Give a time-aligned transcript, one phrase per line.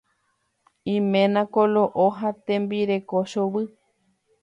[0.93, 3.63] Iména koloʼo ha tembireko chovy.